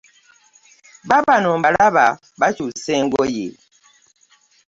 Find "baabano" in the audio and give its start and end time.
1.09-1.49